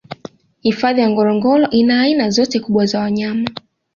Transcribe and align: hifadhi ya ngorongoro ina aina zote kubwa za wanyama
hifadhi 0.61 1.01
ya 1.01 1.09
ngorongoro 1.09 1.69
ina 1.69 2.01
aina 2.01 2.29
zote 2.29 2.59
kubwa 2.59 2.85
za 2.85 2.99
wanyama 2.99 3.49